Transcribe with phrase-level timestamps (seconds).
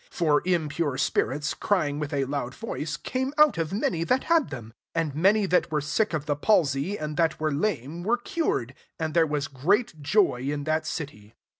[0.09, 4.49] 7 For impure spirita, crying with a loud voice, came out d many that had
[4.49, 8.73] them: and many that were sick of the palsy* anl that were lame, were cured,
[8.97, 11.35] fl And there was great joy in that city.